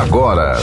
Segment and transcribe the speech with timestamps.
[0.00, 0.58] agora.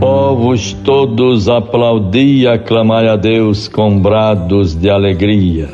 [0.00, 5.68] Povos todos aplaudi e aclamai a Deus com brados de alegria.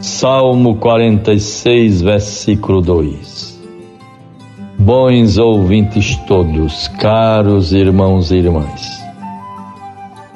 [0.00, 3.51] Salmo 46, versículo 2.
[4.84, 9.00] Bons ouvintes todos, caros irmãos e irmãs.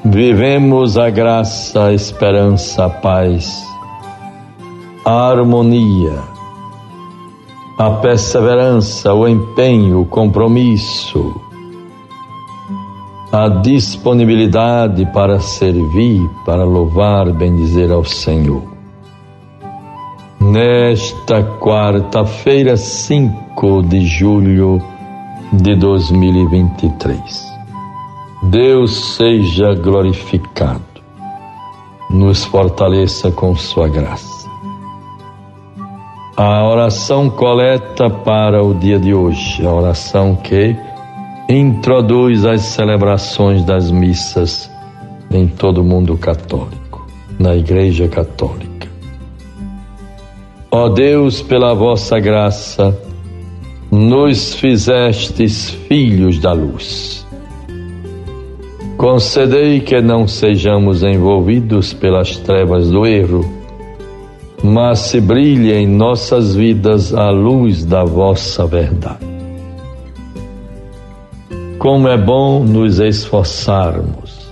[0.04, 3.66] Vivemos a graça, a esperança, a paz,
[5.04, 6.22] a harmonia,
[7.76, 11.34] a perseverança, o empenho, o compromisso,
[13.32, 18.75] a disponibilidade para servir, para louvar, bendizer ao Senhor.
[20.52, 24.80] Nesta quarta-feira, 5 de julho
[25.52, 27.52] de 2023,
[28.44, 31.02] Deus seja glorificado,
[32.08, 34.48] nos fortaleça com Sua graça.
[36.36, 40.76] A oração coleta para o dia de hoje, a oração que
[41.48, 44.70] introduz as celebrações das missas
[45.28, 47.04] em todo o mundo católico,
[47.36, 48.75] na Igreja Católica.
[50.70, 52.96] Ó Deus, pela vossa graça,
[53.90, 57.26] nos fizestes filhos da luz.
[58.96, 63.44] Concedei que não sejamos envolvidos pelas trevas do erro,
[64.62, 69.24] mas se brilhe em nossas vidas a luz da vossa verdade.
[71.78, 74.50] Como é bom nos esforçarmos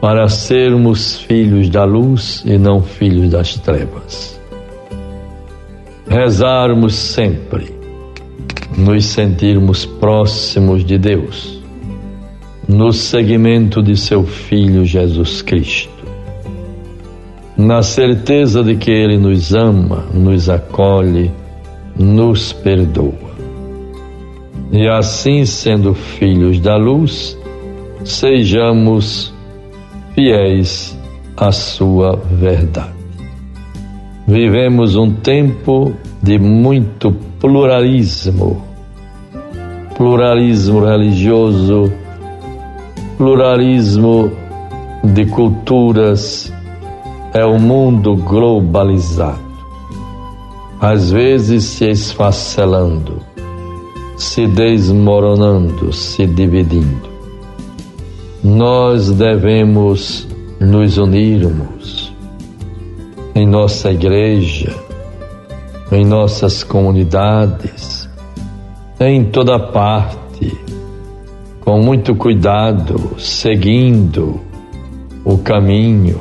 [0.00, 4.31] para sermos filhos da luz e não filhos das trevas.
[6.12, 7.74] Rezarmos sempre,
[8.76, 11.58] nos sentirmos próximos de Deus,
[12.68, 16.04] no seguimento de seu Filho Jesus Cristo,
[17.56, 21.30] na certeza de que Ele nos ama, nos acolhe,
[21.98, 23.32] nos perdoa.
[24.70, 27.38] E assim, sendo filhos da luz,
[28.04, 29.32] sejamos
[30.14, 30.94] fiéis
[31.38, 33.01] à Sua verdade.
[34.26, 38.62] Vivemos um tempo de muito pluralismo,
[39.96, 41.92] pluralismo religioso,
[43.18, 44.30] pluralismo
[45.04, 46.52] de culturas,
[47.34, 49.40] é um mundo globalizado,
[50.80, 53.32] às vezes se esfacelando
[54.22, 57.10] se desmoronando, se dividindo.
[58.42, 60.26] Nós devemos
[60.60, 62.01] nos unirmos
[63.34, 64.74] em nossa igreja,
[65.90, 68.08] em nossas comunidades,
[69.00, 70.56] em toda parte,
[71.60, 74.40] com muito cuidado, seguindo
[75.24, 76.20] o caminho,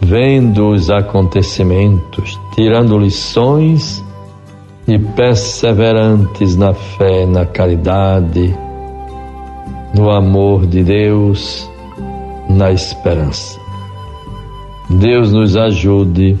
[0.00, 4.04] vendo os acontecimentos, tirando lições
[4.86, 8.54] e perseverantes na fé, na caridade,
[9.94, 11.70] no amor de Deus,
[12.48, 13.61] na esperança.
[14.92, 16.36] Deus nos ajude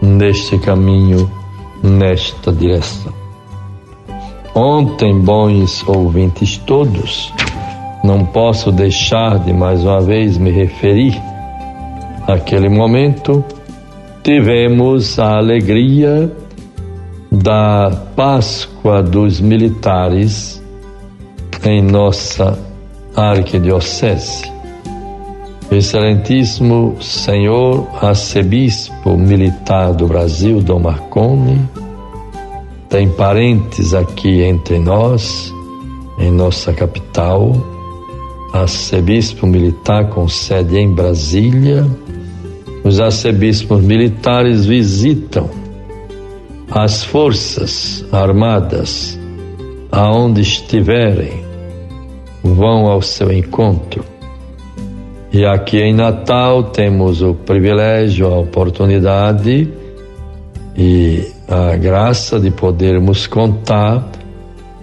[0.00, 1.30] neste caminho,
[1.82, 3.12] nesta direção.
[4.54, 7.32] Ontem, bons ouvintes todos,
[8.04, 11.20] não posso deixar de mais uma vez me referir
[12.28, 13.44] àquele momento,
[14.22, 16.30] tivemos a alegria
[17.30, 20.62] da Páscoa dos Militares
[21.64, 22.58] em nossa
[23.16, 24.51] arquidiocese.
[25.74, 31.58] Excelentíssimo Senhor Arcebispo Militar do Brasil, Dom Marconi,
[32.90, 35.50] tem parentes aqui entre nós,
[36.18, 37.52] em nossa capital,
[38.52, 41.86] arcebispo militar com sede em Brasília.
[42.84, 45.48] Os arcebispos militares visitam
[46.70, 49.18] as forças armadas,
[49.90, 51.42] aonde estiverem,
[52.44, 54.11] vão ao seu encontro.
[55.32, 59.66] E aqui em Natal temos o privilégio, a oportunidade
[60.76, 64.06] e a graça de podermos contar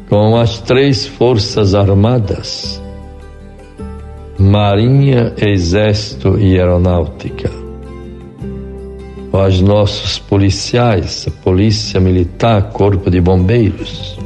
[0.10, 2.82] com as três forças armadas:
[4.40, 7.70] Marinha, Exército e Aeronáutica
[9.32, 14.18] aos nossos policiais, Polícia Militar, Corpo de Bombeiros.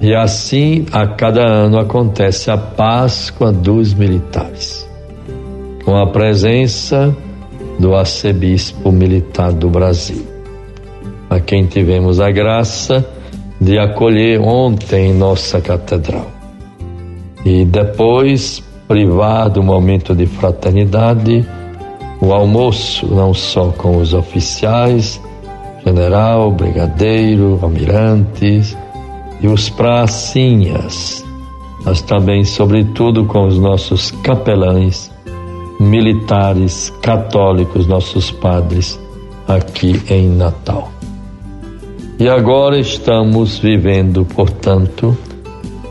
[0.00, 4.86] E assim, a cada ano acontece a Páscoa dos Militares,
[5.84, 7.16] com a presença
[7.78, 10.26] do arcebispo militar do Brasil,
[11.30, 13.06] a quem tivemos a graça
[13.58, 16.30] de acolher ontem em nossa catedral.
[17.42, 21.46] E depois privar do momento de fraternidade
[22.20, 25.20] o almoço, não só com os oficiais,
[25.84, 28.76] general, brigadeiro, almirantes
[29.46, 31.24] e os pracinhas,
[31.84, 35.08] mas também, sobretudo, com os nossos capelães,
[35.78, 38.98] militares, católicos, nossos padres,
[39.46, 40.90] aqui em Natal.
[42.18, 45.16] E agora estamos vivendo, portanto,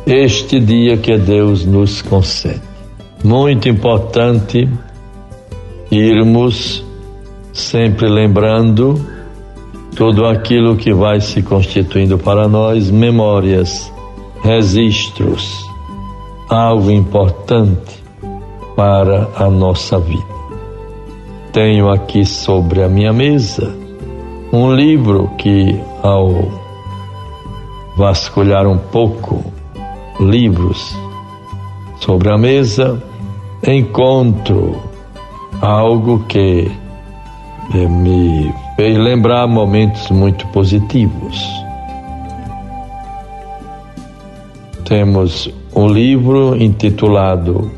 [0.05, 2.61] este dia que Deus nos concede.
[3.23, 4.69] Muito importante
[5.89, 6.83] irmos
[7.53, 9.14] sempre lembrando
[9.95, 13.92] tudo aquilo que vai se constituindo para nós memórias,
[14.44, 15.65] registros,
[16.50, 18.03] algo importante
[18.75, 20.36] para a nossa vida.
[21.53, 23.74] Tenho aqui sobre a minha mesa
[24.51, 26.30] um livro que, ao
[27.95, 29.44] vasculhar um pouco
[30.19, 30.94] livros
[32.01, 33.01] sobre a mesa,
[33.65, 34.77] encontro
[35.62, 36.69] algo que
[37.75, 41.39] me fez lembrar momentos muito positivos.
[44.86, 47.72] Temos um livro intitulado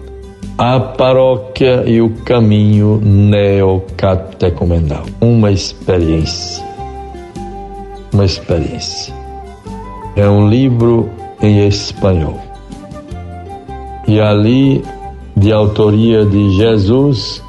[0.58, 5.04] A Paróquia e o Caminho Neocatecumenal.
[5.22, 6.66] Uma experiência.
[8.14, 9.14] Uma experiência.
[10.16, 11.10] É um livro
[11.42, 12.40] em espanhol.
[14.08, 14.84] E ali,
[15.36, 17.44] de autoria de Jesus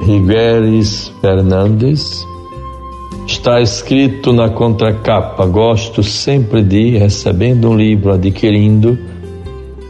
[0.00, 2.26] Rigueres Fernandes,
[3.26, 5.44] está escrito na contracapa.
[5.46, 8.98] Gosto sempre de, recebendo um livro, adquirindo,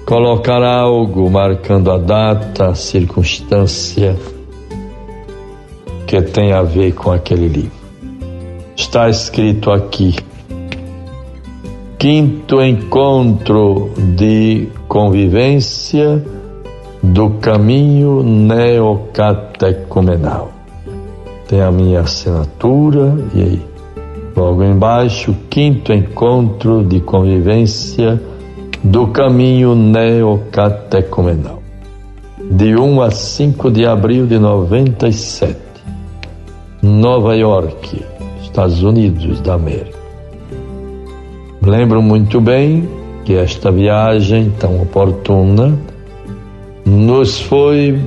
[0.04, 4.16] colocar algo marcando a data, a circunstância
[6.06, 7.80] que tem a ver com aquele livro.
[8.76, 10.16] Está escrito aqui:
[11.98, 16.39] Quinto encontro de convivência
[17.02, 20.52] do caminho neocatecumenal.
[21.48, 23.62] Tem a minha assinatura e aí,
[24.36, 28.22] logo embaixo, quinto encontro de convivência
[28.84, 31.58] do caminho neocatecumenal.
[32.50, 35.56] De 1 a 5 de abril de 97,
[36.82, 38.04] Nova York,
[38.42, 39.98] Estados Unidos da América.
[41.62, 42.88] Lembro muito bem
[43.24, 45.78] que esta viagem tão oportuna
[46.90, 48.00] nos foi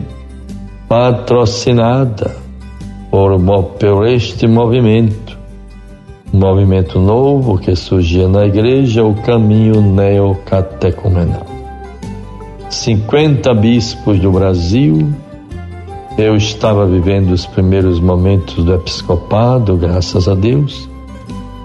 [0.89, 2.35] patrocinada
[3.09, 3.39] por,
[3.79, 5.37] por este movimento,
[6.33, 11.45] um movimento novo que surgia na igreja, o caminho neocatecumenal.
[12.69, 15.13] 50 bispos do Brasil,
[16.17, 20.89] eu estava vivendo os primeiros momentos do episcopado, graças a Deus,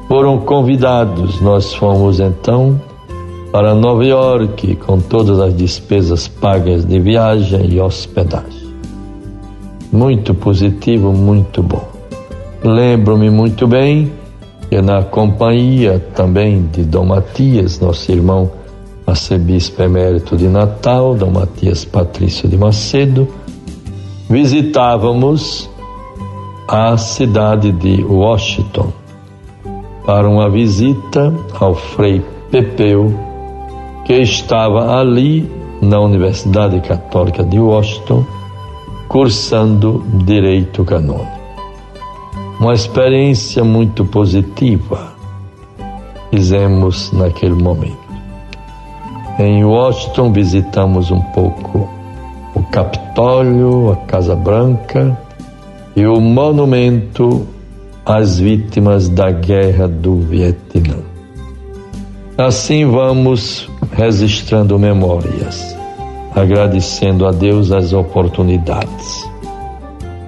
[0.06, 2.81] foram convidados, nós fomos então
[3.53, 8.69] para Nova York com todas as despesas pagas de viagem e hospedagem.
[9.91, 11.89] Muito positivo, muito bom.
[12.62, 14.12] Lembro-me muito bem
[14.69, 18.50] que na companhia também de Dom Matias, nosso irmão
[19.06, 23.27] arcebispo emérito de Natal, Dom Matias Patrício de Macedo,
[24.29, 25.71] visitávamos
[26.69, 28.93] a cidade de Washington
[30.05, 33.28] para uma visita ao Frei Pepeu
[34.08, 35.46] que estava ali
[35.82, 38.24] na Universidade Católica de Washington,
[39.06, 41.38] cursando Direito Canônico.
[42.58, 45.12] Uma experiência muito positiva
[46.31, 47.98] fizemos naquele momento.
[49.38, 51.86] Em Washington visitamos um pouco
[52.55, 55.20] o Capitólio, a Casa Branca
[55.94, 57.46] e o monumento
[58.06, 60.96] às vítimas da Guerra do Vietnã.
[62.38, 65.76] Assim vamos registrando memórias,
[66.34, 69.28] agradecendo a Deus as oportunidades.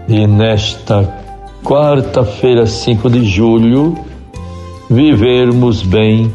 [0.08, 1.08] E nesta
[1.64, 3.96] quarta-feira, 5 de julho,
[4.90, 6.34] vivermos bem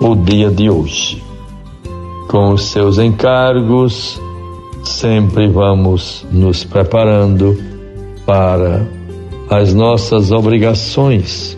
[0.00, 1.22] o dia de hoje.
[2.28, 4.20] Com os seus encargos,
[4.82, 7.56] sempre vamos nos preparando
[8.26, 8.84] para
[9.48, 11.56] as nossas obrigações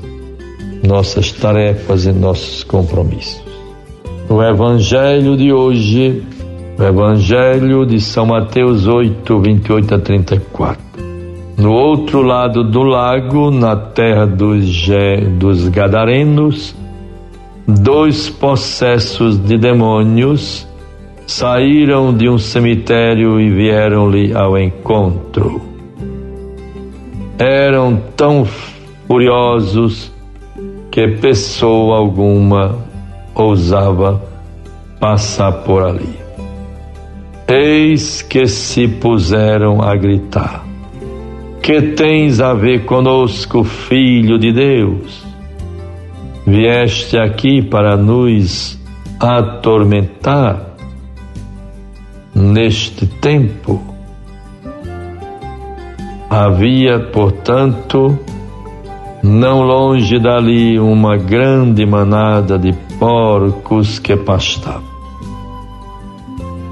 [0.87, 3.50] nossas tarefas e nossos compromissos.
[4.33, 6.23] O Evangelho de hoje,
[6.79, 10.81] o Evangelho de São Mateus 8, 28 a 34.
[11.59, 14.89] No outro lado do lago, na terra dos,
[15.37, 16.77] dos Gadarenos,
[17.67, 20.65] dois possessos de demônios
[21.27, 25.61] saíram de um cemitério e vieram-lhe ao encontro.
[27.37, 28.45] Eram tão
[29.09, 30.13] furiosos
[30.89, 32.90] que pessoa alguma
[33.35, 34.23] ousava
[34.99, 36.19] passar por ali.
[37.49, 40.65] Eis que se puseram a gritar:
[41.63, 45.25] Que tens a ver conosco, filho de Deus?
[46.47, 48.79] Vieste aqui para nos
[49.19, 50.75] atormentar
[52.35, 53.83] neste tempo?
[56.31, 58.17] Havia, portanto,
[59.23, 64.85] não longe dali uma grande manada de porcos que pastavam.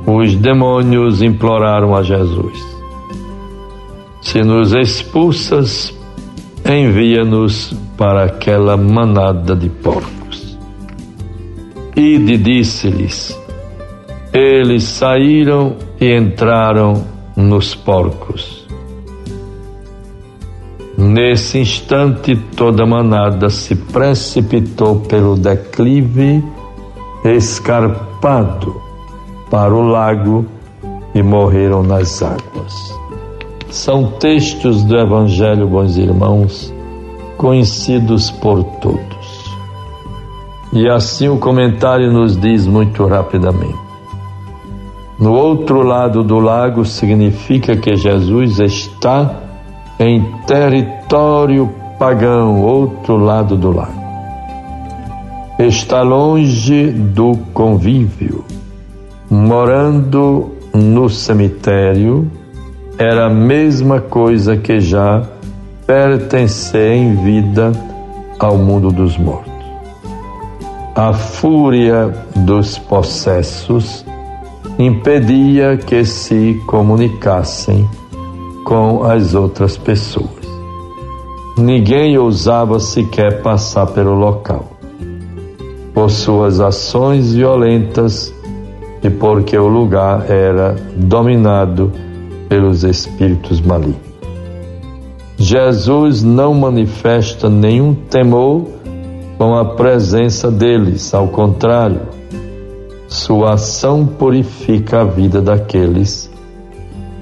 [0.07, 2.63] Os demônios imploraram a Jesus:
[4.21, 5.93] Se nos expulsas,
[6.65, 10.59] envia-nos para aquela manada de porcos.
[11.97, 13.37] Ide, disse-lhes.
[14.33, 17.05] Eles saíram e entraram
[17.35, 18.58] nos porcos.
[21.19, 26.45] Nesse instante, toda a manada se precipitou pelo declive
[27.25, 28.81] escarpado
[29.51, 30.47] para o lago
[31.13, 32.97] e morreram nas águas.
[33.69, 36.73] São textos do Evangelho, bons irmãos,
[37.37, 39.59] conhecidos por todos.
[40.73, 43.77] E assim o comentário nos diz muito rapidamente.
[45.19, 49.35] No outro lado do lago significa que Jesus está
[49.99, 50.98] em território
[51.99, 53.99] pagão, outro lado do lago.
[55.59, 58.45] Está longe do convívio,
[59.31, 62.31] morando no cemitério,
[62.99, 65.23] era a mesma coisa que já
[65.87, 67.73] pertencer em vida
[68.39, 69.53] ao mundo dos mortos.
[70.95, 74.05] A fúria dos possessos
[74.79, 77.89] impedia que se comunicassem
[78.65, 80.38] com as outras pessoas.
[81.59, 84.71] Ninguém ousava sequer passar pelo local.
[85.93, 88.33] Por suas ações violentas
[89.03, 91.91] e porque o lugar era dominado
[92.49, 93.99] pelos espíritos malignos.
[95.37, 98.69] Jesus não manifesta nenhum temor
[99.37, 102.03] com a presença deles, ao contrário,
[103.09, 106.31] sua ação purifica a vida daqueles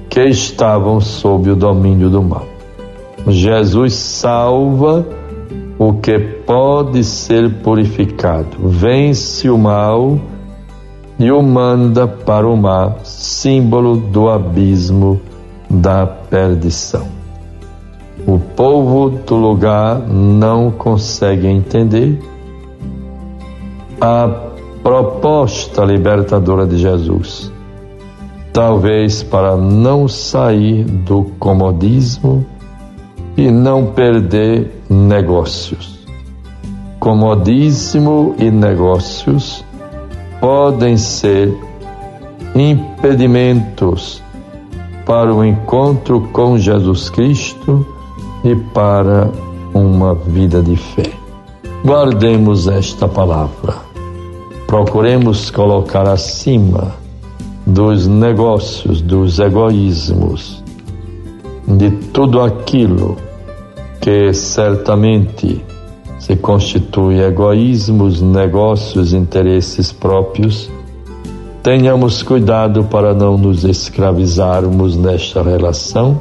[0.09, 2.56] que estavam sob o domínio do mal.
[3.29, 5.05] Jesus salva
[5.77, 10.19] o que pode ser purificado, vence o mal
[11.19, 15.19] e o manda para o mar, símbolo do abismo
[15.69, 17.07] da perdição.
[18.25, 22.19] O povo do lugar não consegue entender
[24.01, 24.29] a
[24.81, 27.51] proposta libertadora de Jesus
[28.57, 32.43] talvez para não sair do comodismo
[33.37, 35.99] e não perder negócios.
[36.99, 39.63] Comodismo e negócios
[40.41, 41.55] podem ser
[42.55, 44.21] impedimentos
[45.05, 47.85] para o encontro com Jesus Cristo
[48.43, 49.29] e para
[49.73, 51.11] uma vida de fé.
[51.85, 53.75] Guardemos esta palavra.
[54.65, 56.95] Procuremos colocar acima
[57.65, 60.63] dos negócios, dos egoísmos,
[61.67, 63.15] de tudo aquilo
[64.01, 65.63] que certamente
[66.19, 70.69] se constitui egoísmos, negócios, interesses próprios,
[71.63, 76.19] tenhamos cuidado para não nos escravizarmos nesta relação,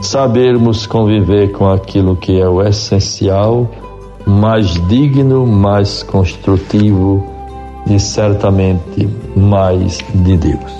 [0.00, 3.70] sabermos conviver com aquilo que é o essencial,
[4.26, 7.24] mais digno, mais construtivo
[7.86, 10.79] e certamente mais de Deus.